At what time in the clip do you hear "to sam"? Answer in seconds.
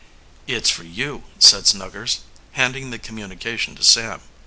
3.75-4.21